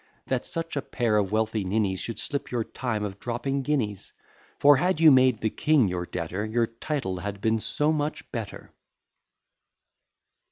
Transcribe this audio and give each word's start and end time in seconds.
That 0.25 0.47
such 0.47 0.75
a 0.75 0.81
pair 0.81 1.17
of 1.17 1.31
wealthy 1.31 1.63
ninnies 1.63 1.99
Should 1.99 2.17
slip 2.17 2.49
your 2.49 2.63
time 2.63 3.03
of 3.05 3.19
dropping 3.19 3.61
guineas; 3.61 4.13
For, 4.57 4.77
had 4.77 4.99
you 4.99 5.11
made 5.11 5.41
the 5.41 5.51
king 5.51 5.87
your 5.87 6.07
debtor, 6.07 6.43
Your 6.43 6.65
title 6.65 7.19
had 7.19 7.39
been 7.39 7.59
so 7.59 7.91
much 7.91 8.31
better. 8.31 8.71